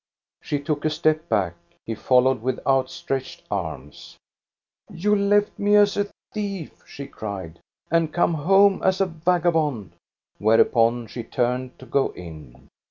She 0.41 0.59
took 0.59 0.83
a 0.83 0.89
step 0.89 1.29
back; 1.29 1.53
he 1.85 1.93
followed 1.93 2.41
with 2.41 2.59
out 2.65 2.89
stretched 2.89 3.43
arms." 3.51 4.17
You 4.91 5.15
left 5.15 5.59
me 5.59 5.75
as 5.75 5.95
a 5.95 6.07
thief," 6.33 6.81
she 6.87 7.05
cried," 7.05 7.59
and 7.91 8.11
come 8.11 8.33
home 8.33 8.81
as 8.83 8.99
a 8.99 9.05
vagabond." 9.05 9.91
Whereupon 10.39 11.05
she 11.05 11.21
turned 11.23 11.77
to 11.77 11.85
go 11.85 12.09
in. 12.13 12.67